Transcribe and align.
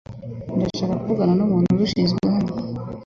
Ndashaka 0.57 0.99
kuvugana 1.01 1.33
numuntu 1.37 1.69
ubishinzwe 1.73 2.21
hano 2.35 2.51